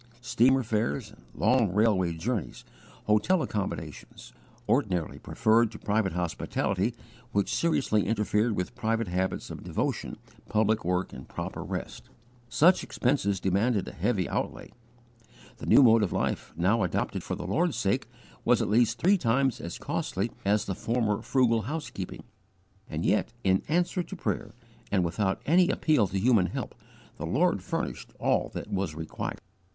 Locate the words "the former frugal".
20.65-21.61